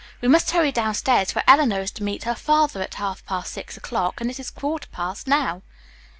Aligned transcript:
We 0.19 0.27
must 0.27 0.49
hurry 0.49 0.71
downstairs, 0.71 1.31
for 1.31 1.43
Eleanor 1.47 1.79
is 1.81 1.91
to 1.91 2.03
meet 2.03 2.23
her 2.23 2.33
father 2.33 2.81
at 2.81 2.95
half 2.95 3.23
past 3.27 3.53
six 3.53 3.77
o'clock, 3.77 4.19
and 4.19 4.31
it 4.31 4.39
is 4.39 4.49
a 4.49 4.53
quarter 4.53 4.87
past 4.91 5.27
now." 5.27 5.61